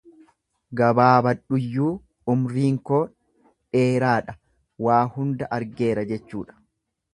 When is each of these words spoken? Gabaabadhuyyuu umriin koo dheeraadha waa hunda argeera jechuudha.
Gabaabadhuyyuu 0.79 1.89
umriin 2.35 2.79
koo 2.91 3.03
dheeraadha 3.77 4.37
waa 4.89 5.05
hunda 5.19 5.53
argeera 5.61 6.07
jechuudha. 6.15 6.61